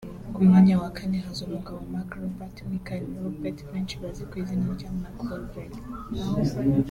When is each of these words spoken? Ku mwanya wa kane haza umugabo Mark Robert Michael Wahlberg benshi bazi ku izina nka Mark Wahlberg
Ku 0.33 0.39
mwanya 0.47 0.73
wa 0.81 0.89
kane 0.97 1.17
haza 1.25 1.41
umugabo 1.45 1.79
Mark 1.93 2.09
Robert 2.21 2.55
Michael 2.71 3.03
Wahlberg 3.15 3.57
benshi 3.71 3.95
bazi 4.01 4.23
ku 4.29 4.35
izina 4.41 4.65
nka 4.75 4.89
Mark 5.01 5.17
Wahlberg 5.29 5.73